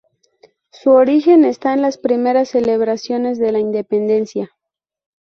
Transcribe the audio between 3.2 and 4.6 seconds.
de la Independencia.